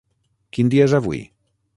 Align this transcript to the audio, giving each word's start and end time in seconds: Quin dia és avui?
Quin 0.57 0.71
dia 0.75 0.87
és 0.89 0.95
avui? 1.01 1.21